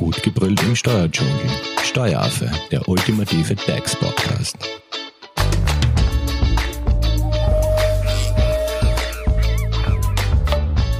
Gut 0.00 0.22
gebrüllt 0.22 0.62
im 0.62 0.74
Steuerdschungel. 0.74 1.50
Steueraffe, 1.82 2.50
der 2.70 2.88
ultimative 2.88 3.54
DAX-Podcast. 3.54 4.56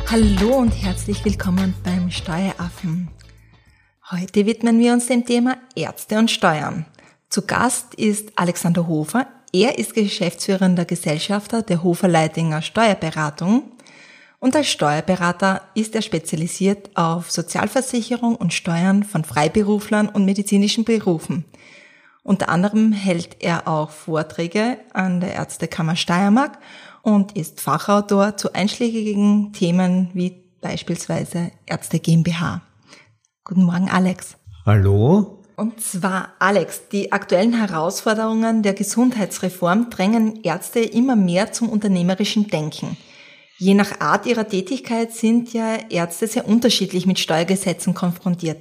Hallo 0.06 0.54
und 0.58 0.72
herzlich 0.72 1.24
willkommen 1.24 1.72
beim 1.82 2.10
Steueraffen. 2.10 3.08
Heute 4.10 4.44
widmen 4.44 4.78
wir 4.78 4.92
uns 4.92 5.06
dem 5.06 5.24
Thema 5.24 5.56
Ärzte 5.74 6.18
und 6.18 6.30
Steuern. 6.30 6.84
Zu 7.30 7.46
Gast 7.46 7.94
ist 7.94 8.32
Alexander 8.36 8.86
Hofer. 8.86 9.28
Er 9.50 9.78
ist 9.78 9.94
geschäftsführender 9.94 10.84
Gesellschafter 10.84 11.62
der 11.62 11.82
Hofer 11.82 12.08
Leitinger 12.08 12.60
Steuerberatung 12.60 13.62
und 14.40 14.56
als 14.56 14.68
Steuerberater 14.68 15.60
ist 15.74 15.94
er 15.94 16.02
spezialisiert 16.02 16.90
auf 16.96 17.30
Sozialversicherung 17.30 18.34
und 18.34 18.52
Steuern 18.52 19.04
von 19.04 19.22
Freiberuflern 19.22 20.08
und 20.08 20.24
medizinischen 20.24 20.84
Berufen. 20.84 21.44
Unter 22.22 22.48
anderem 22.48 22.92
hält 22.92 23.36
er 23.40 23.68
auch 23.68 23.90
Vorträge 23.90 24.78
an 24.92 25.20
der 25.20 25.34
Ärztekammer 25.34 25.96
Steiermark 25.96 26.58
und 27.02 27.36
ist 27.36 27.60
Fachautor 27.60 28.36
zu 28.36 28.52
einschlägigen 28.54 29.52
Themen 29.52 30.10
wie 30.14 30.42
beispielsweise 30.60 31.50
Ärzte 31.66 31.98
GmbH. 31.98 32.62
Guten 33.44 33.64
Morgen, 33.64 33.90
Alex. 33.90 34.36
Hallo. 34.66 35.38
Und 35.56 35.80
zwar, 35.80 36.28
Alex, 36.38 36.88
die 36.88 37.12
aktuellen 37.12 37.52
Herausforderungen 37.52 38.62
der 38.62 38.72
Gesundheitsreform 38.72 39.90
drängen 39.90 40.42
Ärzte 40.42 40.80
immer 40.80 41.16
mehr 41.16 41.52
zum 41.52 41.68
unternehmerischen 41.68 42.48
Denken. 42.48 42.96
Je 43.60 43.74
nach 43.74 44.00
Art 44.00 44.24
ihrer 44.24 44.48
Tätigkeit 44.48 45.12
sind 45.12 45.52
ja 45.52 45.76
Ärzte 45.90 46.26
sehr 46.26 46.48
unterschiedlich 46.48 47.04
mit 47.04 47.18
Steuergesetzen 47.18 47.92
konfrontiert. 47.92 48.56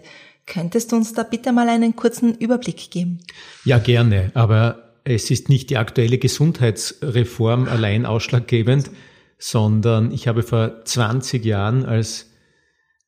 Könntest 0.45 0.91
du 0.91 0.97
uns 0.97 1.13
da 1.13 1.23
bitte 1.23 1.53
mal 1.53 1.69
einen 1.69 1.95
kurzen 1.95 2.35
Überblick 2.35 2.91
geben? 2.91 3.19
Ja, 3.63 3.77
gerne. 3.77 4.29
Aber 4.33 4.99
es 5.05 5.31
ist 5.31 5.47
nicht 5.47 5.69
die 5.69 5.77
aktuelle 5.77 6.17
Gesundheitsreform 6.17 7.69
allein 7.69 8.05
ausschlaggebend, 8.05 8.91
sondern 9.37 10.11
ich 10.11 10.27
habe 10.27 10.43
vor 10.43 10.83
20 10.83 11.45
Jahren 11.45 11.85
als 11.85 12.31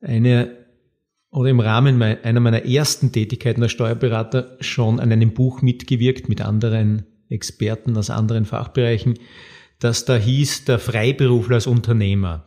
eine 0.00 0.56
oder 1.30 1.50
im 1.50 1.60
Rahmen 1.60 2.02
einer 2.02 2.40
meiner 2.40 2.64
ersten 2.64 3.12
Tätigkeiten 3.12 3.62
als 3.62 3.72
Steuerberater 3.72 4.56
schon 4.60 4.98
an 4.98 5.12
einem 5.12 5.34
Buch 5.34 5.60
mitgewirkt 5.60 6.30
mit 6.30 6.40
anderen 6.40 7.04
Experten 7.28 7.98
aus 7.98 8.08
anderen 8.08 8.46
Fachbereichen 8.46 9.18
das 9.82 10.04
da 10.04 10.16
hieß, 10.16 10.64
der 10.66 10.78
Freiberufler 10.78 11.56
als 11.56 11.66
Unternehmer. 11.66 12.44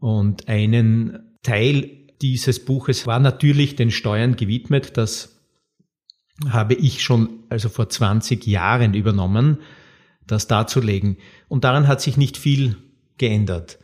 Und 0.00 0.48
einen 0.48 1.36
Teil 1.42 1.90
dieses 2.22 2.64
Buches 2.64 3.06
war 3.06 3.18
natürlich 3.20 3.76
den 3.76 3.90
Steuern 3.90 4.34
gewidmet. 4.36 4.96
Das 4.96 5.42
habe 6.48 6.72
ich 6.72 7.02
schon 7.02 7.40
also 7.50 7.68
vor 7.68 7.90
20 7.90 8.46
Jahren 8.46 8.94
übernommen, 8.94 9.58
das 10.26 10.46
darzulegen. 10.46 11.18
Und 11.48 11.64
daran 11.64 11.86
hat 11.86 12.00
sich 12.00 12.16
nicht 12.16 12.38
viel 12.38 12.78
geändert. 13.18 13.78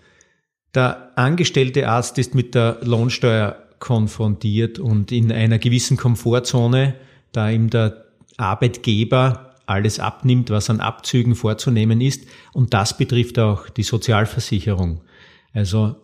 Der 0.75 1.12
angestellte 1.19 1.87
Arzt 1.87 2.17
ist 2.17 2.34
mit 2.34 2.55
der 2.55 2.78
Lohnsteuer 2.83 3.62
konfrontiert 3.78 4.78
und 4.78 5.12
in 5.12 5.31
einer 5.31 5.59
gewissen 5.59 5.98
Komfortzone, 5.98 6.94
da 7.33 7.50
ihm 7.50 7.69
der 7.69 8.06
Arbeitgeber 8.39 9.50
alles 9.70 10.00
abnimmt, 10.00 10.50
was 10.50 10.68
an 10.68 10.80
Abzügen 10.80 11.34
vorzunehmen 11.34 12.00
ist. 12.00 12.26
Und 12.52 12.74
das 12.74 12.96
betrifft 12.96 13.38
auch 13.38 13.68
die 13.68 13.84
Sozialversicherung. 13.84 15.02
Also 15.52 15.96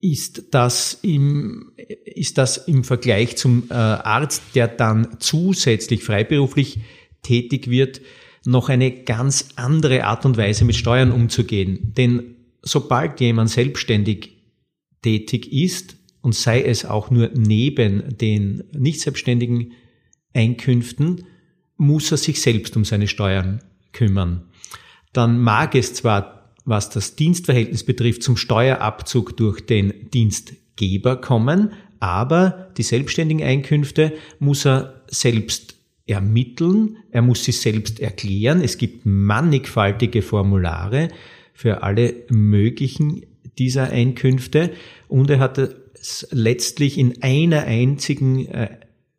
ist 0.00 0.54
das 0.54 0.98
im, 1.02 1.72
ist 2.04 2.36
das 2.36 2.58
im 2.58 2.84
Vergleich 2.84 3.36
zum 3.36 3.64
äh, 3.70 3.74
Arzt, 3.74 4.42
der 4.54 4.68
dann 4.68 5.16
zusätzlich 5.20 6.02
freiberuflich 6.02 6.80
tätig 7.22 7.70
wird, 7.70 8.00
noch 8.44 8.68
eine 8.68 8.90
ganz 9.04 9.48
andere 9.56 10.04
Art 10.04 10.24
und 10.24 10.36
Weise 10.36 10.64
mit 10.64 10.76
Steuern 10.76 11.10
umzugehen. 11.10 11.92
Denn 11.96 12.36
sobald 12.62 13.20
jemand 13.20 13.50
selbstständig 13.50 14.36
tätig 15.02 15.52
ist 15.52 15.96
und 16.22 16.34
sei 16.34 16.62
es 16.62 16.84
auch 16.84 17.10
nur 17.10 17.30
neben 17.34 18.16
den 18.18 18.64
nicht 18.72 19.00
selbstständigen 19.00 19.72
Einkünften, 20.34 21.24
muss 21.76 22.10
er 22.10 22.16
sich 22.16 22.40
selbst 22.40 22.76
um 22.76 22.84
seine 22.84 23.08
Steuern 23.08 23.60
kümmern. 23.92 24.42
Dann 25.12 25.38
mag 25.38 25.74
es 25.74 25.94
zwar, 25.94 26.52
was 26.64 26.90
das 26.90 27.16
Dienstverhältnis 27.16 27.84
betrifft, 27.84 28.22
zum 28.22 28.36
Steuerabzug 28.36 29.36
durch 29.36 29.64
den 29.64 30.10
Dienstgeber 30.12 31.16
kommen, 31.16 31.72
aber 32.00 32.70
die 32.76 32.82
selbstständigen 32.82 33.42
Einkünfte 33.42 34.12
muss 34.38 34.66
er 34.66 35.02
selbst 35.08 35.76
ermitteln, 36.06 36.98
er 37.10 37.22
muss 37.22 37.44
sie 37.44 37.52
selbst 37.52 38.00
erklären. 38.00 38.60
Es 38.60 38.78
gibt 38.78 39.04
mannigfaltige 39.04 40.22
Formulare 40.22 41.08
für 41.52 41.82
alle 41.82 42.14
möglichen 42.28 43.22
dieser 43.58 43.90
Einkünfte 43.90 44.72
und 45.08 45.30
er 45.30 45.38
hat 45.38 45.58
es 45.58 46.28
letztlich 46.30 46.98
in 46.98 47.22
einer 47.22 47.62
einzigen 47.62 48.46
äh, 48.46 48.68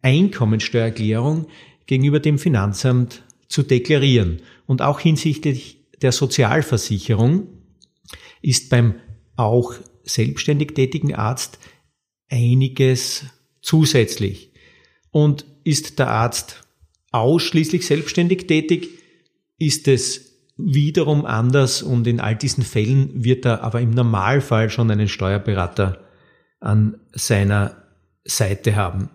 Einkommensteuererklärung 0.02 1.48
gegenüber 1.88 2.20
dem 2.20 2.38
Finanzamt 2.38 3.24
zu 3.48 3.64
deklarieren. 3.64 4.42
Und 4.66 4.82
auch 4.82 5.00
hinsichtlich 5.00 5.78
der 6.02 6.12
Sozialversicherung 6.12 7.48
ist 8.42 8.70
beim 8.70 8.96
auch 9.36 9.74
selbstständig 10.04 10.74
tätigen 10.74 11.16
Arzt 11.16 11.60
einiges 12.30 13.26
zusätzlich. 13.62 14.52
Und 15.12 15.46
ist 15.64 16.00
der 16.00 16.10
Arzt 16.10 16.64
ausschließlich 17.12 17.86
selbstständig 17.86 18.48
tätig, 18.48 18.90
ist 19.58 19.88
es 19.88 20.28
wiederum 20.58 21.26
anders 21.26 21.84
und 21.84 22.08
in 22.08 22.20
all 22.20 22.36
diesen 22.36 22.64
Fällen 22.64 23.24
wird 23.24 23.46
er 23.46 23.64
aber 23.64 23.82
im 23.82 23.92
Normalfall 23.92 24.70
schon 24.70 24.90
einen 24.92 25.08
Steuerberater 25.08 26.06
an 26.60 27.00
seiner 27.14 27.84
Seite 28.24 28.76
haben. 28.76 29.10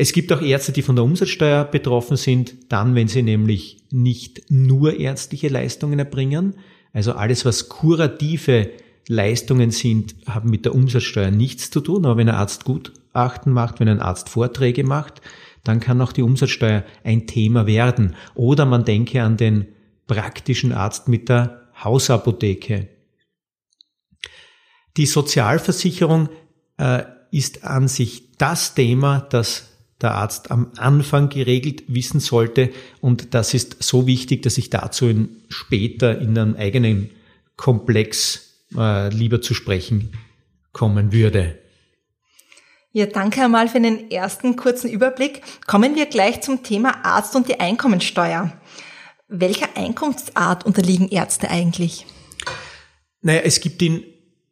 Es 0.00 0.12
gibt 0.12 0.32
auch 0.32 0.40
Ärzte, 0.40 0.70
die 0.70 0.82
von 0.82 0.94
der 0.94 1.04
Umsatzsteuer 1.04 1.64
betroffen 1.64 2.16
sind, 2.16 2.54
dann, 2.68 2.94
wenn 2.94 3.08
sie 3.08 3.24
nämlich 3.24 3.82
nicht 3.90 4.48
nur 4.48 4.96
ärztliche 4.96 5.48
Leistungen 5.48 5.98
erbringen. 5.98 6.54
Also 6.92 7.14
alles, 7.14 7.44
was 7.44 7.68
kurative 7.68 8.70
Leistungen 9.08 9.72
sind, 9.72 10.14
haben 10.28 10.50
mit 10.50 10.64
der 10.64 10.76
Umsatzsteuer 10.76 11.32
nichts 11.32 11.72
zu 11.72 11.80
tun. 11.80 12.06
Aber 12.06 12.16
wenn 12.16 12.28
ein 12.28 12.36
Arzt 12.36 12.64
Gutachten 12.64 13.52
macht, 13.52 13.80
wenn 13.80 13.88
ein 13.88 13.98
Arzt 13.98 14.28
Vorträge 14.28 14.84
macht, 14.84 15.20
dann 15.64 15.80
kann 15.80 16.00
auch 16.00 16.12
die 16.12 16.22
Umsatzsteuer 16.22 16.84
ein 17.02 17.26
Thema 17.26 17.66
werden. 17.66 18.14
Oder 18.36 18.66
man 18.66 18.84
denke 18.84 19.24
an 19.24 19.36
den 19.36 19.66
praktischen 20.06 20.70
Arzt 20.70 21.08
mit 21.08 21.28
der 21.28 21.72
Hausapotheke. 21.82 22.86
Die 24.96 25.06
Sozialversicherung 25.06 26.28
äh, 26.76 27.02
ist 27.32 27.64
an 27.64 27.88
sich 27.88 28.36
das 28.36 28.76
Thema, 28.76 29.26
das 29.28 29.68
der 30.00 30.14
Arzt 30.14 30.50
am 30.50 30.72
Anfang 30.76 31.28
geregelt 31.28 31.84
wissen 31.88 32.20
sollte. 32.20 32.70
Und 33.00 33.34
das 33.34 33.54
ist 33.54 33.82
so 33.82 34.06
wichtig, 34.06 34.42
dass 34.42 34.58
ich 34.58 34.70
dazu 34.70 35.08
in, 35.08 35.42
später 35.48 36.18
in 36.18 36.38
einem 36.38 36.56
eigenen 36.56 37.10
Komplex 37.56 38.64
äh, 38.76 39.08
lieber 39.08 39.40
zu 39.42 39.54
sprechen 39.54 40.12
kommen 40.72 41.12
würde. 41.12 41.58
Ja, 42.92 43.06
danke 43.06 43.42
einmal 43.42 43.68
für 43.68 43.80
den 43.80 44.10
ersten 44.10 44.56
kurzen 44.56 44.90
Überblick. 44.90 45.42
Kommen 45.66 45.94
wir 45.94 46.06
gleich 46.06 46.40
zum 46.40 46.62
Thema 46.62 47.04
Arzt 47.04 47.36
und 47.36 47.48
die 47.48 47.60
Einkommensteuer. 47.60 48.52
Welcher 49.28 49.76
Einkunftsart 49.76 50.64
unterliegen 50.64 51.08
Ärzte 51.08 51.50
eigentlich? 51.50 52.06
Naja, 53.20 53.40
es 53.40 53.60
gibt 53.60 53.82
in 53.82 54.04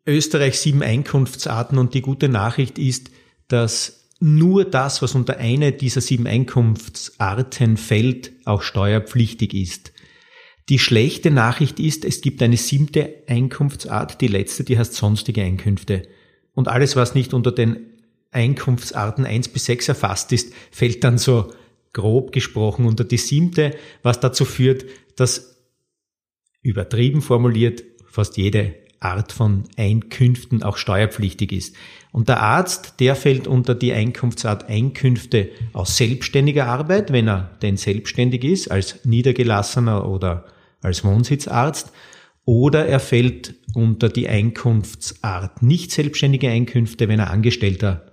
Österreich 0.06 0.60
sieben 0.60 0.82
Einkunftsarten 0.82 1.78
und 1.78 1.94
die 1.94 2.02
gute 2.02 2.28
Nachricht 2.28 2.78
ist, 2.78 3.10
dass 3.48 4.05
nur 4.18 4.64
das, 4.64 5.02
was 5.02 5.14
unter 5.14 5.38
eine 5.38 5.72
dieser 5.72 6.00
sieben 6.00 6.26
Einkunftsarten 6.26 7.76
fällt, 7.76 8.32
auch 8.44 8.62
steuerpflichtig 8.62 9.54
ist. 9.54 9.92
Die 10.68 10.78
schlechte 10.78 11.30
Nachricht 11.30 11.78
ist, 11.78 12.04
es 12.04 12.20
gibt 12.22 12.42
eine 12.42 12.56
siebte 12.56 13.22
Einkunftsart, 13.28 14.20
die 14.20 14.26
letzte, 14.26 14.64
die 14.64 14.78
heißt 14.78 14.94
sonstige 14.94 15.42
Einkünfte. 15.42 16.08
Und 16.54 16.68
alles, 16.68 16.96
was 16.96 17.14
nicht 17.14 17.34
unter 17.34 17.52
den 17.52 17.76
Einkunftsarten 18.32 19.24
eins 19.24 19.48
bis 19.48 19.66
sechs 19.66 19.88
erfasst 19.88 20.32
ist, 20.32 20.52
fällt 20.70 21.04
dann 21.04 21.18
so 21.18 21.52
grob 21.92 22.32
gesprochen 22.32 22.86
unter 22.86 23.04
die 23.04 23.16
siebte, 23.16 23.76
was 24.02 24.20
dazu 24.20 24.44
führt, 24.44 24.84
dass 25.16 25.56
übertrieben 26.62 27.22
formuliert 27.22 27.84
fast 28.10 28.36
jede 28.36 28.74
Art 29.06 29.32
von 29.32 29.64
Einkünften 29.76 30.62
auch 30.62 30.76
steuerpflichtig 30.76 31.52
ist. 31.52 31.76
Und 32.12 32.28
der 32.28 32.42
Arzt, 32.42 32.94
der 32.98 33.14
fällt 33.14 33.46
unter 33.46 33.74
die 33.74 33.92
Einkunftsart 33.92 34.68
Einkünfte 34.68 35.50
aus 35.72 35.96
selbstständiger 35.96 36.66
Arbeit, 36.66 37.12
wenn 37.12 37.28
er 37.28 37.50
denn 37.62 37.76
selbstständig 37.76 38.42
ist, 38.44 38.70
als 38.70 39.04
niedergelassener 39.04 40.08
oder 40.08 40.46
als 40.82 41.04
Wohnsitzarzt, 41.04 41.92
oder 42.44 42.86
er 42.86 43.00
fällt 43.00 43.54
unter 43.74 44.08
die 44.08 44.28
Einkunftsart 44.28 45.62
nicht 45.62 45.90
selbstständige 45.90 46.48
Einkünfte, 46.48 47.08
wenn 47.08 47.18
er 47.18 47.30
angestellter 47.30 48.06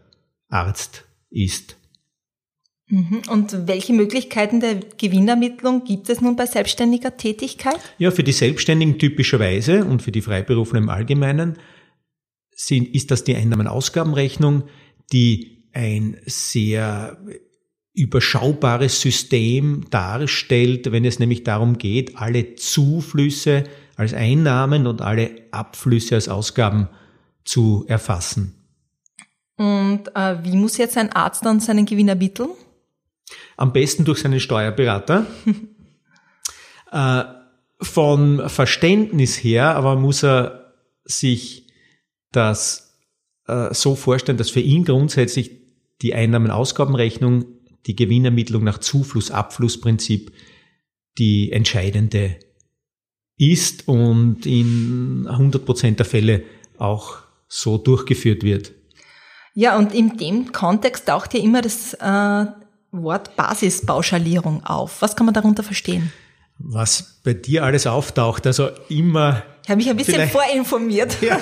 Arzt 0.49 1.05
ist. 1.29 1.77
Mhm. 2.87 3.21
Und 3.29 3.67
welche 3.67 3.93
Möglichkeiten 3.93 4.59
der 4.59 4.75
Gewinnermittlung 4.75 5.83
gibt 5.83 6.09
es 6.09 6.21
nun 6.21 6.35
bei 6.35 6.45
selbstständiger 6.45 7.17
Tätigkeit? 7.17 7.79
Ja, 7.97 8.11
für 8.11 8.23
die 8.23 8.33
Selbstständigen 8.33 8.99
typischerweise 8.99 9.85
und 9.85 10.01
für 10.01 10.11
die 10.11 10.21
Freiberufler 10.21 10.79
im 10.79 10.89
Allgemeinen 10.89 11.57
sind, 12.51 12.93
ist 12.93 13.11
das 13.11 13.23
die 13.23 13.35
Einnahmen-Ausgabenrechnung, 13.35 14.63
die 15.11 15.63
ein 15.73 16.17
sehr 16.25 17.17
überschaubares 17.93 19.01
System 19.01 19.85
darstellt, 19.89 20.91
wenn 20.91 21.05
es 21.05 21.19
nämlich 21.19 21.43
darum 21.43 21.77
geht, 21.77 22.17
alle 22.17 22.55
Zuflüsse 22.55 23.65
als 23.95 24.13
Einnahmen 24.13 24.87
und 24.87 25.01
alle 25.01 25.31
Abflüsse 25.51 26.15
als 26.15 26.27
Ausgaben 26.27 26.89
zu 27.45 27.85
erfassen. 27.87 28.55
Und 29.55 30.15
äh, 30.15 30.43
wie 30.43 30.55
muss 30.55 30.77
jetzt 30.77 30.97
ein 30.97 31.11
Arzt 31.11 31.45
dann 31.45 31.59
seinen 31.59 31.85
Gewinn 31.85 32.07
ermitteln? 32.07 32.49
Am 33.57 33.73
besten 33.73 34.05
durch 34.05 34.19
seinen 34.19 34.39
Steuerberater. 34.39 35.25
äh, 36.91 37.23
von 37.81 38.49
Verständnis 38.49 39.43
her, 39.43 39.75
aber 39.75 39.95
muss 39.95 40.23
er 40.23 40.73
sich 41.03 41.67
das 42.31 42.99
äh, 43.47 43.73
so 43.73 43.95
vorstellen, 43.95 44.37
dass 44.37 44.49
für 44.49 44.61
ihn 44.61 44.85
grundsätzlich 44.85 45.51
die 46.01 46.13
Einnahmen-Ausgabenrechnung, 46.13 47.45
die 47.85 47.95
Gewinnermittlung 47.95 48.63
nach 48.63 48.77
Zufluss-Abflussprinzip 48.77 50.31
die 51.17 51.51
entscheidende 51.51 52.39
ist 53.37 53.87
und 53.87 54.45
in 54.45 55.27
100 55.27 55.65
Prozent 55.65 55.99
der 55.99 56.05
Fälle 56.05 56.43
auch 56.77 57.17
so 57.47 57.77
durchgeführt 57.77 58.43
wird. 58.43 58.71
Ja, 59.53 59.77
und 59.77 59.93
in 59.93 60.17
dem 60.17 60.51
Kontext 60.51 61.07
taucht 61.07 61.33
ja 61.33 61.39
immer 61.41 61.61
das 61.61 61.93
äh, 61.93 62.45
Wort 62.93 63.35
Basispauschalierung 63.35 64.63
auf. 64.63 65.01
Was 65.01 65.15
kann 65.15 65.25
man 65.25 65.33
darunter 65.33 65.63
verstehen? 65.63 66.13
Was 66.59 67.19
bei 67.23 67.33
dir 67.33 67.63
alles 67.63 67.87
auftaucht, 67.87 68.45
also 68.45 68.69
immer. 68.87 69.43
Ich 69.63 69.69
habe 69.69 69.77
mich 69.77 69.89
ein 69.89 69.97
bisschen 69.97 70.29
vorinformiert. 70.29 71.17
Ja, 71.21 71.39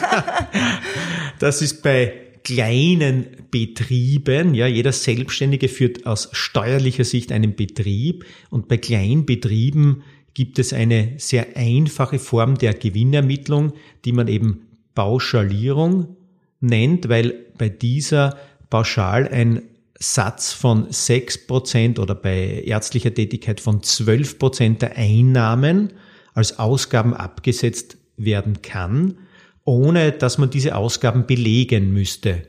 das 1.40 1.62
ist 1.62 1.84
bei 1.84 2.14
kleinen 2.44 3.26
Betrieben, 3.52 4.54
ja, 4.54 4.68
jeder 4.68 4.92
Selbstständige 4.92 5.68
führt 5.68 6.06
aus 6.06 6.30
steuerlicher 6.32 7.04
Sicht 7.04 7.32
einen 7.32 7.56
Betrieb 7.56 8.26
und 8.50 8.68
bei 8.68 8.78
Kleinbetrieben 8.78 10.04
gibt 10.34 10.60
es 10.60 10.74
eine 10.74 11.14
sehr 11.18 11.56
einfache 11.56 12.20
Form 12.20 12.58
der 12.58 12.74
Gewinnermittlung, 12.74 13.74
die 14.06 14.14
man 14.14 14.28
eben 14.28 14.68
Pauschalierung 14.96 16.16
nennt, 16.62 17.10
weil 17.10 17.34
bei 17.58 17.70
dieser 17.70 18.38
pauschal 18.70 19.28
ein 19.28 19.64
Satz 20.02 20.52
von 20.52 20.88
6% 20.90 22.00
oder 22.00 22.16
bei 22.16 22.64
ärztlicher 22.66 23.14
Tätigkeit 23.14 23.60
von 23.60 23.82
12% 23.82 24.80
der 24.80 24.98
Einnahmen 24.98 25.94
als 26.34 26.58
Ausgaben 26.58 27.14
abgesetzt 27.14 27.98
werden 28.18 28.64
kann, 28.64 29.20
ohne 29.64 30.12
dass 30.12 30.40
man 30.40 30.50
diese 30.50 30.76
Ausgaben 30.76 31.28
belegen 31.28 31.94
müsste. 31.94 32.48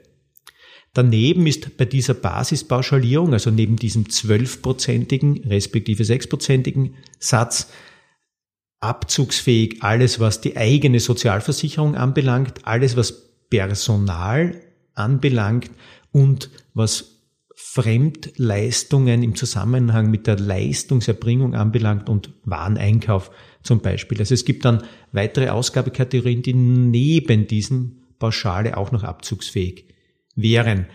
Daneben 0.95 1.47
ist 1.47 1.77
bei 1.77 1.85
dieser 1.85 2.15
Basispauschalierung, 2.15 3.35
also 3.35 3.51
neben 3.51 3.77
diesem 3.77 4.05
12-prozentigen 4.05 5.47
respektive 5.49 6.05
6-prozentigen 6.05 6.95
Satz, 7.19 7.69
abzugsfähig 8.81 9.83
alles, 9.83 10.21
was 10.21 10.41
die 10.41 10.57
eigene 10.57 11.01
Sozialversicherung 11.01 11.97
anbelangt, 11.97 12.67
alles, 12.67 12.97
was 12.97 13.31
Personal 13.49 14.61
anbelangt 14.95 15.71
und 16.13 16.51
was 16.75 17.12
Fremdleistungen 17.65 19.23
im 19.23 19.37
Zusammenhang 19.37 20.11
mit 20.11 20.27
der 20.27 20.37
Leistungserbringung 20.37 21.55
anbelangt 21.55 22.09
und 22.09 22.35
Wareneinkauf 22.45 23.31
zum 23.63 23.81
Beispiel. 23.81 24.19
Also 24.19 24.35
es 24.35 24.45
gibt 24.45 24.65
dann 24.65 24.83
weitere 25.13 25.49
Ausgabekategorien, 25.49 26.43
die 26.43 26.55
neben 26.55 27.47
diesen 27.47 28.03
Pauschale 28.19 28.77
auch 28.77 28.91
noch 28.91 29.05
abzugsfähig 29.05 29.87
wären. 30.35 30.87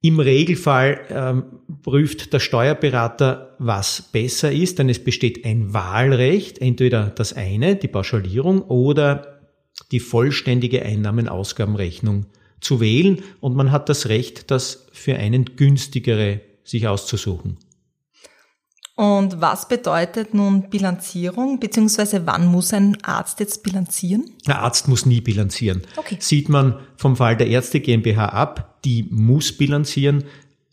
Im 0.00 0.20
Regelfall 0.20 1.00
ähm, 1.10 1.44
prüft 1.82 2.32
der 2.32 2.40
Steuerberater, 2.40 3.56
was 3.58 4.08
besser 4.12 4.52
ist, 4.52 4.78
denn 4.78 4.88
es 4.88 5.02
besteht 5.02 5.44
ein 5.44 5.74
Wahlrecht, 5.74 6.60
entweder 6.60 7.10
das 7.10 7.32
eine, 7.32 7.76
die 7.76 7.88
Pauschalierung, 7.88 8.62
oder 8.62 9.40
die 9.90 10.00
vollständige 10.00 10.82
Einnahmen-Ausgabenrechnung 10.84 12.26
zu 12.62 12.80
wählen 12.80 13.22
und 13.40 13.54
man 13.54 13.70
hat 13.70 13.88
das 13.88 14.08
Recht, 14.08 14.50
das 14.50 14.86
für 14.92 15.16
einen 15.16 15.56
günstigere 15.56 16.40
sich 16.64 16.86
auszusuchen. 16.86 17.58
Und 18.94 19.40
was 19.40 19.68
bedeutet 19.68 20.34
nun 20.34 20.68
Bilanzierung, 20.68 21.58
beziehungsweise 21.58 22.26
wann 22.26 22.46
muss 22.46 22.72
ein 22.72 22.98
Arzt 23.02 23.40
jetzt 23.40 23.62
bilanzieren? 23.62 24.30
Ein 24.46 24.52
Arzt 24.52 24.86
muss 24.86 25.06
nie 25.06 25.20
bilanzieren. 25.20 25.82
Okay. 25.96 26.18
Sieht 26.20 26.48
man 26.48 26.78
vom 26.96 27.16
Fall 27.16 27.36
der 27.36 27.48
Ärzte 27.48 27.80
GmbH 27.80 28.26
ab, 28.26 28.80
die 28.84 29.08
muss 29.10 29.56
bilanzieren, 29.56 30.24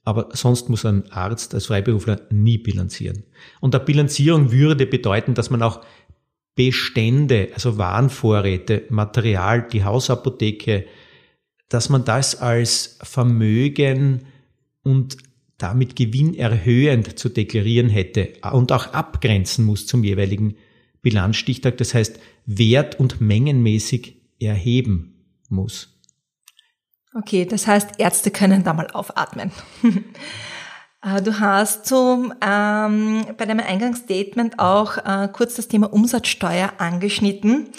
aber 0.04 0.30
sonst 0.34 0.70
muss 0.70 0.86
ein 0.86 1.10
Arzt 1.12 1.54
als 1.54 1.68
Freiberufler 1.68 2.22
nie 2.30 2.58
bilanzieren. 2.58 3.24
Und 3.62 3.74
der 3.74 3.80
Bilanzierung 3.80 4.52
würde 4.52 4.86
bedeuten, 4.86 5.34
dass 5.34 5.50
man 5.50 5.64
auch 5.64 5.82
Bestände, 6.56 7.50
also 7.54 7.78
Warenvorräte, 7.78 8.84
Material, 8.90 9.68
die 9.72 9.86
Hausapotheke, 9.86 10.86
dass 11.70 11.90
man 11.90 12.04
das 12.04 12.36
als 12.36 12.98
Vermögen 13.02 14.26
und 14.84 15.18
damit 15.58 15.96
gewinnerhöhend 15.96 17.20
zu 17.20 17.30
deklarieren 17.30 17.90
hätte 17.90 18.34
und 18.52 18.72
auch 18.72 18.94
abgrenzen 18.94 19.66
muss 19.66 19.86
zum 19.86 20.04
jeweiligen 20.04 20.56
Bilanzstichtag, 21.02 21.78
das 21.78 21.94
heißt 21.94 22.20
wert- 22.46 23.00
und 23.00 23.22
mengenmäßig 23.22 24.22
erheben 24.40 25.26
muss. 25.50 26.00
Okay, 27.14 27.46
das 27.46 27.68
heißt, 27.68 28.00
Ärzte 28.00 28.32
können 28.32 28.64
da 28.64 28.74
mal 28.74 28.88
aufatmen. 28.88 29.52
Äh, 31.02 31.22
du 31.22 31.40
hast 31.40 31.86
zum, 31.86 32.34
ähm, 32.46 33.26
bei 33.38 33.46
deinem 33.46 33.66
Eingangsstatement 33.66 34.60
auch 34.60 34.98
äh, 34.98 35.30
kurz 35.32 35.56
das 35.56 35.70
Thema 35.70 35.94
Umsatzsteuer 35.94 36.74
angeschnitten. 36.78 37.70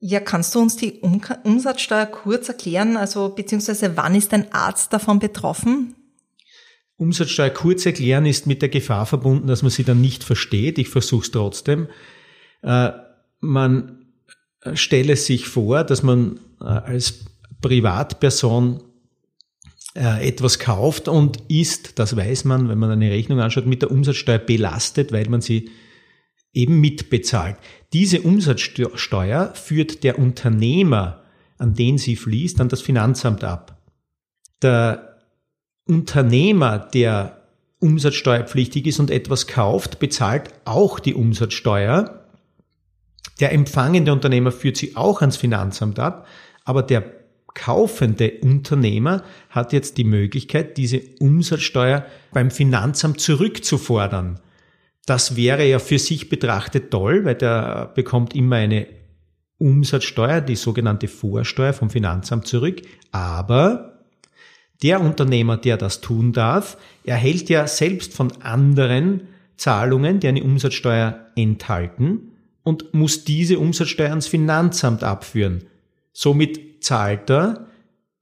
Ja, 0.00 0.18
kannst 0.18 0.54
du 0.54 0.60
uns 0.60 0.76
die 0.76 1.00
um 1.00 1.20
Umsatzsteuer 1.44 2.06
kurz 2.06 2.48
erklären? 2.48 2.96
Also 2.96 3.28
beziehungsweise 3.28 3.96
wann 3.98 4.14
ist 4.14 4.32
ein 4.32 4.50
Arzt 4.52 4.92
davon 4.94 5.18
betroffen? 5.18 5.94
Umsatzsteuer 6.96 7.50
kurz 7.50 7.84
erklären 7.84 8.24
ist 8.24 8.46
mit 8.46 8.62
der 8.62 8.70
Gefahr 8.70 9.04
verbunden, 9.04 9.46
dass 9.46 9.62
man 9.62 9.70
sie 9.70 9.84
dann 9.84 10.00
nicht 10.00 10.24
versteht. 10.24 10.78
Ich 10.78 10.88
versuche 10.88 11.24
es 11.24 11.30
trotzdem. 11.30 11.88
Äh, 12.62 12.90
man 13.40 14.06
stelle 14.72 15.16
sich 15.16 15.48
vor, 15.48 15.84
dass 15.84 16.02
man 16.02 16.40
äh, 16.60 16.64
als 16.64 17.26
Privatperson 17.60 18.82
äh, 19.94 20.26
etwas 20.26 20.58
kauft 20.58 21.08
und 21.08 21.42
ist, 21.48 21.98
das 21.98 22.16
weiß 22.16 22.44
man, 22.44 22.68
wenn 22.68 22.78
man 22.78 22.90
eine 22.90 23.10
Rechnung 23.10 23.40
anschaut, 23.40 23.66
mit 23.66 23.82
der 23.82 23.90
Umsatzsteuer 23.90 24.38
belastet, 24.38 25.12
weil 25.12 25.28
man 25.28 25.40
sie 25.40 25.70
eben 26.52 26.80
mitbezahlt. 26.80 27.56
Diese 27.92 28.22
Umsatzsteuer 28.22 29.54
führt 29.54 30.04
der 30.04 30.18
Unternehmer, 30.18 31.22
an 31.58 31.74
den 31.74 31.98
sie 31.98 32.16
fließt, 32.16 32.60
an 32.60 32.68
das 32.68 32.80
Finanzamt 32.80 33.44
ab. 33.44 33.80
Der 34.62 35.18
Unternehmer, 35.86 36.78
der 36.78 37.40
umsatzsteuerpflichtig 37.80 38.86
ist 38.86 39.00
und 39.00 39.10
etwas 39.10 39.46
kauft, 39.46 39.98
bezahlt 39.98 40.50
auch 40.64 41.00
die 41.00 41.14
Umsatzsteuer. 41.14 42.26
Der 43.40 43.52
empfangende 43.52 44.12
Unternehmer 44.12 44.52
führt 44.52 44.76
sie 44.76 44.96
auch 44.96 45.20
ans 45.20 45.36
Finanzamt 45.36 45.98
ab, 45.98 46.26
aber 46.64 46.82
der 46.82 47.20
kaufende 47.54 48.32
Unternehmer 48.42 49.24
hat 49.48 49.72
jetzt 49.72 49.96
die 49.98 50.04
Möglichkeit, 50.04 50.76
diese 50.76 51.00
Umsatzsteuer 51.18 52.04
beim 52.32 52.50
Finanzamt 52.50 53.20
zurückzufordern. 53.20 54.40
Das 55.10 55.34
wäre 55.34 55.66
ja 55.66 55.80
für 55.80 55.98
sich 55.98 56.28
betrachtet 56.28 56.92
toll, 56.92 57.24
weil 57.24 57.34
der 57.34 57.90
bekommt 57.96 58.36
immer 58.36 58.54
eine 58.54 58.86
Umsatzsteuer, 59.58 60.40
die 60.40 60.54
sogenannte 60.54 61.08
Vorsteuer 61.08 61.72
vom 61.72 61.90
Finanzamt 61.90 62.46
zurück. 62.46 62.82
Aber 63.10 64.04
der 64.84 65.00
Unternehmer, 65.00 65.56
der 65.56 65.78
das 65.78 66.00
tun 66.00 66.32
darf, 66.32 66.76
erhält 67.02 67.48
ja 67.48 67.66
selbst 67.66 68.14
von 68.14 68.30
anderen 68.40 69.22
Zahlungen, 69.56 70.20
die 70.20 70.28
eine 70.28 70.44
Umsatzsteuer 70.44 71.26
enthalten 71.34 72.30
und 72.62 72.94
muss 72.94 73.24
diese 73.24 73.58
Umsatzsteuer 73.58 74.10
ans 74.10 74.28
Finanzamt 74.28 75.02
abführen. 75.02 75.64
Somit 76.12 76.84
zahlt 76.84 77.28
er 77.28 77.66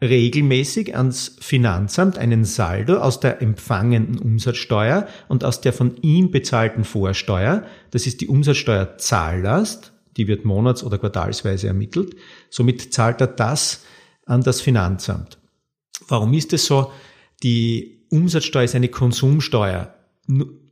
regelmäßig 0.00 0.96
ans 0.96 1.36
Finanzamt 1.40 2.18
einen 2.18 2.44
Saldo 2.44 2.98
aus 2.98 3.18
der 3.20 3.42
empfangenden 3.42 4.18
Umsatzsteuer 4.18 5.08
und 5.28 5.44
aus 5.44 5.60
der 5.60 5.72
von 5.72 5.96
ihm 6.02 6.30
bezahlten 6.30 6.84
Vorsteuer. 6.84 7.64
Das 7.90 8.06
ist 8.06 8.20
die 8.20 8.28
Umsatzsteuerzahllast, 8.28 9.92
die 10.16 10.28
wird 10.28 10.44
monats- 10.44 10.84
oder 10.84 10.98
quartalsweise 10.98 11.66
ermittelt. 11.66 12.14
Somit 12.48 12.92
zahlt 12.92 13.20
er 13.20 13.26
das 13.26 13.84
an 14.24 14.42
das 14.42 14.60
Finanzamt. 14.60 15.38
Warum 16.06 16.32
ist 16.32 16.52
es 16.52 16.66
so? 16.66 16.92
Die 17.42 18.04
Umsatzsteuer 18.10 18.64
ist 18.64 18.74
eine 18.76 18.88
Konsumsteuer. 18.88 19.94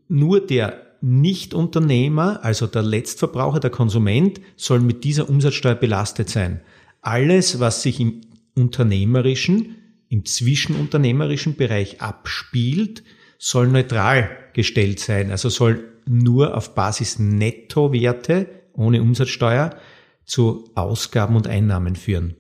Nur 0.09 0.40
der 0.47 0.83
Nichtunternehmer, 1.00 2.45
also 2.45 2.66
der 2.66 2.83
Letztverbraucher, 2.83 3.61
der 3.61 3.71
Konsument, 3.71 4.40
soll 4.56 4.80
mit 4.80 5.04
dieser 5.04 5.28
Umsatzsteuer 5.28 5.75
belastet 5.75 6.30
sein. 6.30 6.61
Alles, 7.02 7.61
was 7.61 7.83
sich 7.83 8.00
im 8.00 8.23
unternehmerischen, 8.56 9.76
im 10.08 10.25
zwischenunternehmerischen 10.25 11.56
Bereich 11.56 12.00
abspielt, 12.00 13.04
soll 13.38 13.68
neutral 13.68 14.30
gestellt 14.54 14.98
sein. 14.98 15.30
Also 15.30 15.48
soll 15.48 15.92
nur 16.06 16.56
auf 16.56 16.75
Basis 16.75 17.18
Nettowerte 17.18 18.48
ohne 18.72 19.02
Umsatzsteuer 19.02 19.76
zu 20.25 20.70
Ausgaben 20.75 21.36
und 21.36 21.46
Einnahmen 21.46 21.96
führen. 21.96 22.36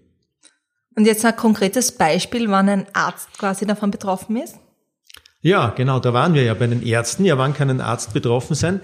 Und 0.96 1.06
jetzt 1.06 1.24
ein 1.24 1.36
konkretes 1.36 1.92
Beispiel, 1.92 2.50
wann 2.50 2.68
ein 2.68 2.86
Arzt 2.94 3.38
quasi 3.38 3.66
davon 3.66 3.90
betroffen 3.90 4.36
ist? 4.36 4.56
Ja, 5.42 5.68
genau, 5.70 6.00
da 6.00 6.12
waren 6.12 6.34
wir 6.34 6.42
ja 6.42 6.54
bei 6.54 6.66
den 6.66 6.84
Ärzten. 6.84 7.24
Ja, 7.24 7.38
wann 7.38 7.54
kann 7.54 7.70
ein 7.70 7.80
Arzt 7.80 8.14
betroffen 8.14 8.54
sein? 8.54 8.80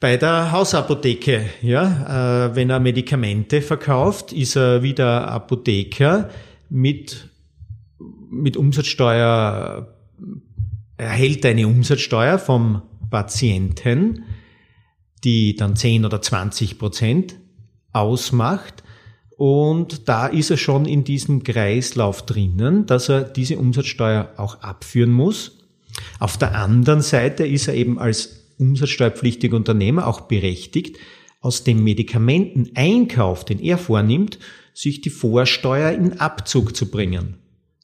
Bei 0.00 0.16
der 0.16 0.50
Hausapotheke, 0.50 1.50
ja, 1.60 2.46
äh, 2.46 2.56
wenn 2.56 2.70
er 2.70 2.80
Medikamente 2.80 3.60
verkauft, 3.60 4.32
ist 4.32 4.56
er 4.56 4.82
wieder 4.82 5.28
Apotheker 5.28 6.30
mit, 6.70 7.28
mit 8.30 8.56
Umsatzsteuer, 8.56 9.94
erhält 10.96 11.44
eine 11.44 11.66
Umsatzsteuer 11.66 12.38
vom 12.38 12.80
Patienten, 13.10 14.24
die 15.22 15.54
dann 15.54 15.76
10 15.76 16.06
oder 16.06 16.22
20 16.22 16.78
Prozent 16.78 17.36
ausmacht. 17.92 18.82
Und 19.36 20.08
da 20.08 20.28
ist 20.28 20.50
er 20.50 20.56
schon 20.56 20.86
in 20.86 21.04
diesem 21.04 21.42
Kreislauf 21.42 22.24
drinnen, 22.24 22.86
dass 22.86 23.10
er 23.10 23.24
diese 23.24 23.58
Umsatzsteuer 23.58 24.32
auch 24.38 24.62
abführen 24.62 25.12
muss. 25.12 25.58
Auf 26.18 26.38
der 26.38 26.54
anderen 26.54 27.02
Seite 27.02 27.46
ist 27.46 27.68
er 27.68 27.74
eben 27.74 27.98
als 27.98 28.39
umsatzsteuerpflichtiger 28.60 29.56
Unternehmer 29.56 30.06
auch 30.06 30.22
berechtigt, 30.22 30.98
aus 31.40 31.64
dem 31.64 31.82
Medikamenteneinkauf, 31.82 33.44
den 33.44 33.58
er 33.58 33.78
vornimmt, 33.78 34.38
sich 34.74 35.00
die 35.00 35.10
Vorsteuer 35.10 35.90
in 35.90 36.20
Abzug 36.20 36.76
zu 36.76 36.90
bringen. 36.90 37.38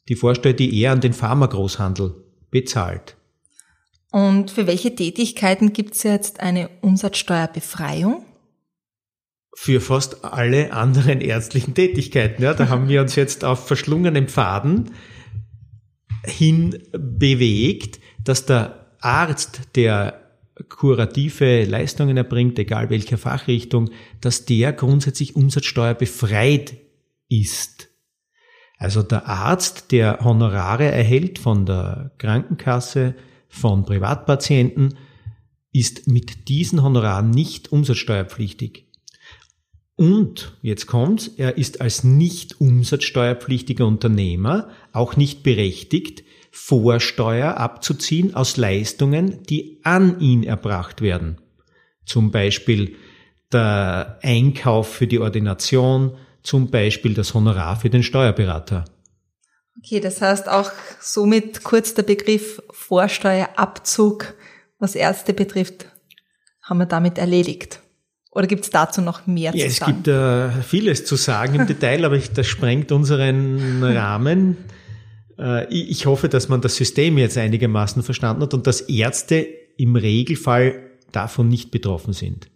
Die 0.07 0.15
Vorsteuer, 0.15 0.53
die 0.53 0.79
er 0.79 0.91
an 0.91 1.01
den 1.01 1.13
Pharmagroßhandel 1.13 2.15
bezahlt. 2.51 3.17
Und 4.11 4.51
für 4.51 4.67
welche 4.67 4.95
Tätigkeiten 4.95 5.73
gibt 5.73 5.95
es 5.95 6.03
jetzt 6.03 6.39
eine 6.39 6.69
Umsatzsteuerbefreiung? 6.81 8.23
für 9.59 9.81
fast 9.81 10.23
alle 10.23 10.71
anderen 10.71 11.19
ärztlichen 11.19 11.73
Tätigkeiten. 11.73 12.43
Ja, 12.43 12.53
da 12.53 12.69
haben 12.69 12.89
wir 12.89 13.01
uns 13.01 13.15
jetzt 13.15 13.43
auf 13.43 13.65
verschlungenen 13.65 14.27
Pfaden 14.27 14.91
hin 16.23 16.77
bewegt, 16.91 17.99
dass 18.23 18.45
der 18.45 18.91
Arzt, 19.01 19.61
der 19.75 20.26
kurative 20.69 21.65
Leistungen 21.65 22.17
erbringt, 22.17 22.57
egal 22.59 22.89
welcher 22.89 23.17
Fachrichtung, 23.17 23.89
dass 24.21 24.45
der 24.45 24.73
grundsätzlich 24.73 25.35
Umsatzsteuer 25.35 25.93
befreit 25.93 26.77
ist. 27.29 27.89
Also 28.77 29.01
der 29.01 29.27
Arzt, 29.27 29.91
der 29.91 30.19
Honorare 30.23 30.85
erhält 30.85 31.39
von 31.39 31.65
der 31.65 32.11
Krankenkasse, 32.17 33.15
von 33.49 33.85
Privatpatienten, 33.85 34.97
ist 35.71 36.07
mit 36.07 36.47
diesen 36.47 36.83
Honoraren 36.83 37.31
nicht 37.31 37.71
umsatzsteuerpflichtig. 37.71 38.87
Und 39.95 40.55
jetzt 40.61 40.85
kommt's, 40.85 41.27
er 41.27 41.57
ist 41.57 41.81
als 41.81 42.03
nicht 42.03 42.61
umsatzsteuerpflichtiger 42.61 43.87
Unternehmer 43.87 44.69
auch 44.91 45.15
nicht 45.17 45.41
berechtigt, 45.41 46.23
Vorsteuer 46.59 47.57
abzuziehen 47.57 48.35
aus 48.35 48.57
Leistungen, 48.57 49.43
die 49.43 49.79
an 49.83 50.19
ihn 50.19 50.43
erbracht 50.43 51.01
werden. 51.01 51.37
Zum 52.05 52.31
Beispiel 52.31 52.95
der 53.53 54.19
Einkauf 54.23 54.91
für 54.91 55.07
die 55.07 55.19
Ordination, 55.19 56.17
zum 56.41 56.69
Beispiel 56.69 57.13
das 57.13 57.33
Honorar 57.33 57.79
für 57.79 57.89
den 57.89 58.03
Steuerberater. 58.03 58.85
Okay, 59.77 59.99
das 59.99 60.19
heißt 60.19 60.49
auch 60.49 60.71
somit 60.99 61.63
kurz 61.63 61.93
der 61.93 62.03
Begriff 62.03 62.61
Vorsteuerabzug, 62.71 64.33
was 64.79 64.95
Ärzte 64.95 65.33
betrifft, 65.33 65.85
haben 66.63 66.79
wir 66.79 66.87
damit 66.87 67.19
erledigt. 67.19 67.81
Oder 68.31 68.47
gibt 68.47 68.63
es 68.65 68.71
dazu 68.71 69.01
noch 69.01 69.25
mehr 69.27 69.55
ja, 69.55 69.67
zu 69.67 69.73
sagen? 69.73 69.91
Es 69.91 69.95
gibt 69.95 70.07
äh, 70.07 70.49
vieles 70.63 71.05
zu 71.05 71.15
sagen 71.15 71.55
im 71.55 71.67
Detail, 71.67 72.03
aber 72.03 72.15
ich, 72.15 72.33
das 72.33 72.47
sprengt 72.47 72.91
unseren 72.91 73.83
Rahmen. 73.83 74.57
Äh, 75.39 75.71
ich, 75.73 75.89
ich 75.89 76.05
hoffe, 76.05 76.29
dass 76.29 76.49
man 76.49 76.61
das 76.61 76.75
System 76.75 77.17
jetzt 77.17 77.37
einigermaßen 77.37 78.03
verstanden 78.03 78.43
hat 78.43 78.53
und 78.53 78.67
dass 78.67 78.81
Ärzte 78.81 79.47
im 79.77 79.95
Regelfall 79.95 80.91
davon 81.11 81.47
nicht 81.47 81.71
betroffen 81.71 82.13
sind. 82.13 82.49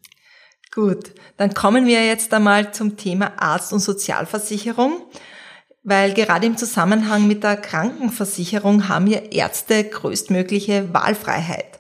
Gut, 0.74 1.14
dann 1.38 1.54
kommen 1.54 1.86
wir 1.86 2.06
jetzt 2.06 2.34
einmal 2.34 2.74
zum 2.74 2.96
Thema 2.96 3.34
Arzt- 3.38 3.74
und 3.74 3.80
Sozialversicherung, 3.80 5.04
weil 5.84 6.14
gerade 6.14 6.48
im 6.48 6.56
Zusammenhang 6.56 7.28
mit 7.28 7.44
der 7.44 7.58
Krankenversicherung 7.58 8.88
haben 8.88 9.08
ja 9.08 9.20
Ärzte 9.20 9.84
größtmögliche 9.84 10.94
Wahlfreiheit. 10.94 11.80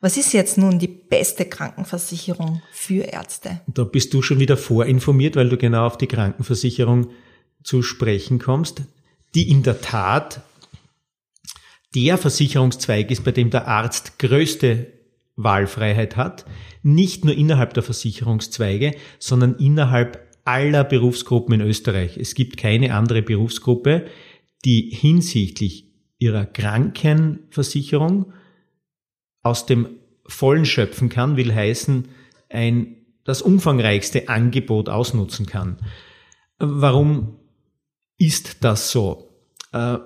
Was 0.00 0.16
ist 0.16 0.32
jetzt 0.32 0.58
nun 0.58 0.78
die 0.78 0.88
beste 0.88 1.44
Krankenversicherung 1.44 2.60
für 2.72 3.04
Ärzte? 3.04 3.60
Da 3.68 3.84
bist 3.84 4.12
du 4.12 4.20
schon 4.20 4.38
wieder 4.38 4.56
vorinformiert, 4.56 5.36
weil 5.36 5.48
du 5.48 5.56
genau 5.56 5.86
auf 5.86 5.96
die 5.96 6.08
Krankenversicherung 6.08 7.08
zu 7.62 7.82
sprechen 7.82 8.38
kommst, 8.38 8.82
die 9.34 9.50
in 9.50 9.62
der 9.62 9.80
Tat 9.80 10.42
der 11.94 12.18
Versicherungszweig 12.18 13.10
ist, 13.10 13.24
bei 13.24 13.32
dem 13.32 13.50
der 13.50 13.68
Arzt 13.68 14.18
größte 14.18 14.92
Wahlfreiheit 15.36 16.16
hat, 16.16 16.44
nicht 16.82 17.24
nur 17.24 17.34
innerhalb 17.34 17.74
der 17.74 17.82
Versicherungszweige, 17.82 18.94
sondern 19.18 19.56
innerhalb 19.56 20.24
aller 20.44 20.84
Berufsgruppen 20.84 21.54
in 21.54 21.60
Österreich. 21.66 22.16
Es 22.16 22.34
gibt 22.34 22.56
keine 22.56 22.94
andere 22.94 23.22
Berufsgruppe, 23.22 24.06
die 24.64 24.90
hinsichtlich 24.90 25.92
ihrer 26.18 26.46
Krankenversicherung 26.46 28.32
aus 29.42 29.66
dem 29.66 29.88
Vollen 30.26 30.64
schöpfen 30.64 31.08
kann, 31.08 31.36
will 31.36 31.54
heißen, 31.54 32.08
ein, 32.48 32.96
das 33.24 33.42
umfangreichste 33.42 34.28
Angebot 34.28 34.88
ausnutzen 34.88 35.46
kann. 35.46 35.78
Warum 36.58 37.38
ist 38.26 38.64
das 38.64 38.90
so? 38.90 39.30
Äh, 39.72 39.98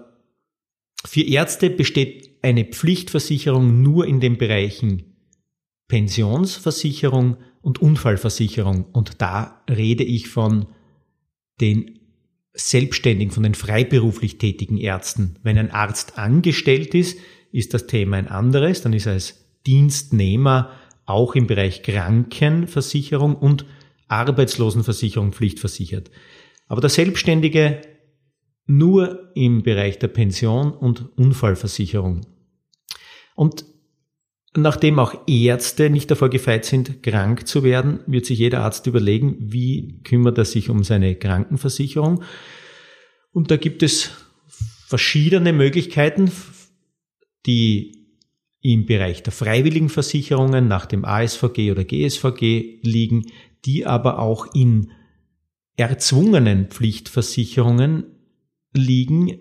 für 1.04 1.22
Ärzte 1.22 1.70
besteht 1.70 2.38
eine 2.42 2.64
Pflichtversicherung 2.64 3.82
nur 3.82 4.06
in 4.06 4.20
den 4.20 4.38
Bereichen 4.38 5.16
Pensionsversicherung 5.88 7.36
und 7.62 7.80
Unfallversicherung. 7.80 8.84
Und 8.92 9.20
da 9.20 9.62
rede 9.70 10.04
ich 10.04 10.28
von 10.28 10.66
den 11.60 11.98
selbstständigen, 12.52 13.32
von 13.32 13.42
den 13.42 13.54
freiberuflich 13.54 14.38
tätigen 14.38 14.76
Ärzten. 14.78 15.36
Wenn 15.42 15.58
ein 15.58 15.70
Arzt 15.70 16.18
angestellt 16.18 16.94
ist, 16.94 17.18
ist 17.52 17.72
das 17.72 17.86
Thema 17.86 18.16
ein 18.16 18.28
anderes. 18.28 18.82
Dann 18.82 18.92
ist 18.92 19.06
er 19.06 19.12
als 19.12 19.44
Dienstnehmer 19.66 20.72
auch 21.06 21.34
im 21.34 21.46
Bereich 21.46 21.82
Krankenversicherung 21.82 23.36
und 23.36 23.64
Arbeitslosenversicherung 24.08 25.32
pflichtversichert. 25.32 26.10
Aber 26.66 26.80
der 26.80 26.90
Selbstständige 26.90 27.80
nur 28.68 29.32
im 29.34 29.62
Bereich 29.64 29.98
der 29.98 30.08
Pension 30.08 30.72
und 30.72 31.18
Unfallversicherung. 31.18 32.20
Und 33.34 33.64
nachdem 34.54 35.00
auch 35.00 35.14
Ärzte 35.26 35.90
nicht 35.90 36.10
davor 36.10 36.28
gefeit 36.28 36.64
sind, 36.64 37.02
krank 37.02 37.48
zu 37.48 37.64
werden, 37.64 38.00
wird 38.06 38.26
sich 38.26 38.38
jeder 38.38 38.62
Arzt 38.62 38.86
überlegen, 38.86 39.36
wie 39.40 40.00
kümmert 40.04 40.38
er 40.38 40.44
sich 40.44 40.70
um 40.70 40.84
seine 40.84 41.16
Krankenversicherung. 41.16 42.22
Und 43.32 43.50
da 43.50 43.56
gibt 43.56 43.82
es 43.82 44.10
verschiedene 44.86 45.52
Möglichkeiten 45.52 46.30
die 47.48 48.06
im 48.60 48.86
Bereich 48.86 49.22
der 49.22 49.32
freiwilligen 49.32 49.88
Versicherungen 49.88 50.68
nach 50.68 50.86
dem 50.86 51.04
ASVG 51.04 51.70
oder 51.70 51.84
GSVG 51.84 52.80
liegen, 52.82 53.26
die 53.64 53.86
aber 53.86 54.18
auch 54.18 54.54
in 54.54 54.90
erzwungenen 55.76 56.66
Pflichtversicherungen 56.66 58.17
liegen, 58.74 59.38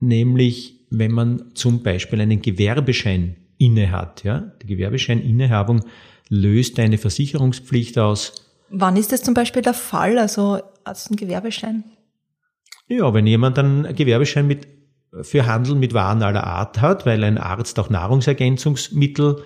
nämlich 0.00 0.86
wenn 0.90 1.12
man 1.12 1.54
zum 1.54 1.82
Beispiel 1.82 2.20
einen 2.20 2.42
Gewerbeschein 2.42 3.36
innehat. 3.58 4.24
Ja? 4.24 4.52
Die 4.62 4.66
Gewerbescheininnehabung 4.66 5.84
löst 6.28 6.78
eine 6.78 6.98
Versicherungspflicht 6.98 7.98
aus. 7.98 8.46
Wann 8.70 8.96
ist 8.96 9.12
das 9.12 9.22
zum 9.22 9.34
Beispiel 9.34 9.62
der 9.62 9.74
Fall, 9.74 10.18
also 10.18 10.60
als 10.84 11.10
ein 11.10 11.16
Gewerbeschein? 11.16 11.84
Ja, 12.88 13.12
wenn 13.14 13.26
jemand 13.26 13.58
einen 13.58 13.94
Gewerbeschein 13.94 14.46
mit 14.46 14.66
für 15.22 15.46
Handel 15.46 15.76
mit 15.76 15.94
Waren 15.94 16.22
aller 16.22 16.44
Art 16.44 16.80
hat, 16.80 17.06
weil 17.06 17.24
ein 17.24 17.38
Arzt 17.38 17.78
auch 17.78 17.90
Nahrungsergänzungsmittel 17.90 19.42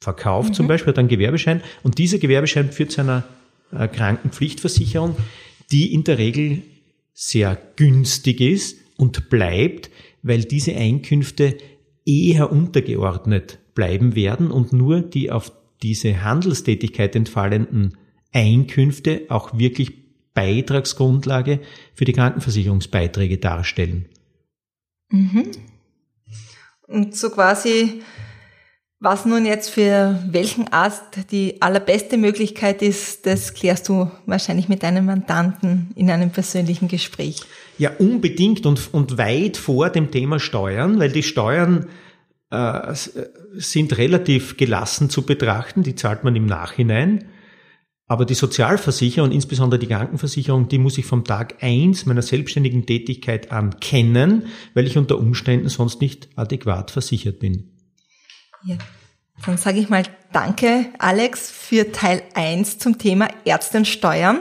verkauft, 0.00 0.50
mhm. 0.50 0.54
zum 0.54 0.68
Beispiel, 0.68 0.92
hat 0.92 0.98
einen 0.98 1.08
Gewerbeschein. 1.08 1.62
Und 1.82 1.98
dieser 1.98 2.18
Gewerbeschein 2.18 2.72
führt 2.72 2.90
zu 2.90 3.02
einer 3.02 3.24
äh, 3.72 3.86
Krankenpflichtversicherung, 3.88 5.16
die 5.70 5.92
in 5.92 6.04
der 6.04 6.18
Regel 6.18 6.62
sehr 7.22 7.54
günstig 7.76 8.40
ist 8.40 8.78
und 8.96 9.28
bleibt, 9.28 9.90
weil 10.22 10.42
diese 10.44 10.74
Einkünfte 10.74 11.58
eher 12.06 12.50
untergeordnet 12.50 13.58
bleiben 13.74 14.14
werden 14.14 14.50
und 14.50 14.72
nur 14.72 15.02
die 15.02 15.30
auf 15.30 15.52
diese 15.82 16.22
Handelstätigkeit 16.22 17.14
entfallenden 17.14 17.98
Einkünfte 18.32 19.26
auch 19.28 19.58
wirklich 19.58 19.92
Beitragsgrundlage 20.32 21.60
für 21.92 22.06
die 22.06 22.14
Krankenversicherungsbeiträge 22.14 23.36
darstellen. 23.36 24.06
Mhm. 25.10 25.50
Und 26.86 27.14
so 27.14 27.28
quasi, 27.28 28.00
was 29.00 29.24
nun 29.24 29.46
jetzt 29.46 29.70
für 29.70 30.22
welchen 30.30 30.68
Arzt 30.68 31.30
die 31.30 31.62
allerbeste 31.62 32.18
Möglichkeit 32.18 32.82
ist, 32.82 33.24
das 33.24 33.54
klärst 33.54 33.88
du 33.88 34.10
wahrscheinlich 34.26 34.68
mit 34.68 34.82
deinem 34.82 35.06
Mandanten 35.06 35.90
in 35.96 36.10
einem 36.10 36.30
persönlichen 36.30 36.86
Gespräch. 36.86 37.40
Ja, 37.78 37.92
unbedingt 37.98 38.66
und, 38.66 38.92
und 38.92 39.16
weit 39.16 39.56
vor 39.56 39.88
dem 39.88 40.10
Thema 40.10 40.38
Steuern, 40.38 40.98
weil 40.98 41.10
die 41.10 41.22
Steuern 41.22 41.86
äh, 42.50 42.94
sind 43.54 43.96
relativ 43.96 44.58
gelassen 44.58 45.08
zu 45.08 45.22
betrachten, 45.22 45.82
die 45.82 45.94
zahlt 45.94 46.22
man 46.22 46.36
im 46.36 46.44
Nachhinein. 46.44 47.24
Aber 48.06 48.26
die 48.26 48.34
Sozialversicherung, 48.34 49.30
insbesondere 49.30 49.78
die 49.78 49.86
Krankenversicherung, 49.86 50.68
die 50.68 50.78
muss 50.78 50.98
ich 50.98 51.06
vom 51.06 51.24
Tag 51.24 51.62
eins 51.62 52.04
meiner 52.04 52.22
selbstständigen 52.22 52.84
Tätigkeit 52.84 53.50
an 53.50 53.80
kennen, 53.80 54.46
weil 54.74 54.86
ich 54.86 54.98
unter 54.98 55.16
Umständen 55.16 55.70
sonst 55.70 56.02
nicht 56.02 56.28
adäquat 56.36 56.90
versichert 56.90 57.38
bin. 57.38 57.79
Ja. 58.64 58.76
Dann 59.44 59.56
sage 59.56 59.78
ich 59.78 59.88
mal 59.88 60.04
Danke, 60.32 60.86
Alex, 60.98 61.50
für 61.50 61.90
Teil 61.90 62.22
eins 62.34 62.78
zum 62.78 62.98
Thema 62.98 63.28
Ärzte 63.44 63.78
und 63.78 63.88
Steuern. 63.88 64.38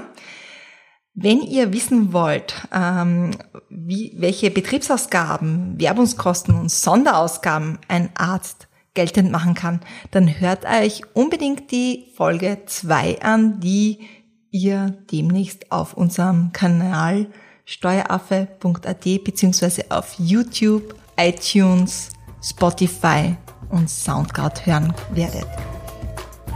Wenn 1.15 1.41
ihr 1.41 1.73
wissen 1.73 2.13
wollt, 2.13 2.53
ähm, 2.71 3.31
wie, 3.69 4.13
welche 4.17 4.51
Betriebsausgaben, 4.51 5.79
Werbungskosten 5.79 6.55
und 6.55 6.69
Sonderausgaben 6.69 7.79
ein 7.87 8.09
Arzt 8.15 8.67
geltend 8.93 9.31
machen 9.31 9.55
kann, 9.55 9.81
dann 10.11 10.39
hört 10.39 10.65
euch 10.65 11.01
unbedingt 11.13 11.71
die 11.71 12.11
Folge 12.15 12.59
2 12.65 13.21
an, 13.21 13.59
die 13.59 14.07
ihr 14.51 14.97
demnächst 15.11 15.71
auf 15.71 15.95
unserem 15.95 16.51
Kanal 16.53 17.27
steueraffe.at 17.65 19.23
beziehungsweise 19.23 19.85
auf 19.89 20.15
YouTube, 20.19 20.95
iTunes, 21.17 22.09
Spotify 22.41 23.35
und 23.69 23.89
Soundcloud 23.89 24.65
hören 24.65 24.93
werdet. 25.11 25.47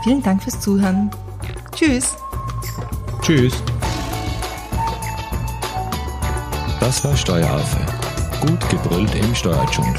Vielen 0.02 0.22
Dank 0.22 0.42
fürs 0.42 0.60
Zuhören. 0.60 1.10
Tschüss. 1.72 2.16
Tschüss. 3.22 3.54
Das 6.80 7.02
war 7.04 7.16
Steueraffe. 7.16 7.78
Gut 8.42 8.68
gebrüllt 8.68 9.14
im 9.14 9.34
Steuerdschungel. 9.34 9.94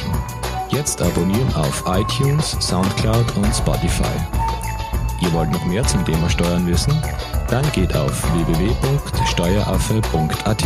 Jetzt 0.69 1.01
abonnieren 1.01 1.51
auf 1.55 1.84
iTunes, 1.88 2.55
Soundcloud 2.60 3.36
und 3.38 3.55
Spotify. 3.55 4.03
Ihr 5.22 5.31
wollt 5.34 5.51
noch 5.51 5.65
mehr 5.65 5.84
zum 5.88 6.05
Thema 6.05 6.29
Steuern 6.29 6.67
wissen? 6.67 6.93
Dann 7.48 7.65
geht 7.72 7.95
auf 7.95 8.22
www.steueraffe.at. 8.34 10.63